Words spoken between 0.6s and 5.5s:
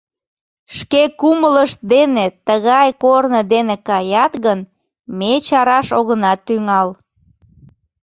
Шке кумылышт дене тыгай корно дене каят гын, ме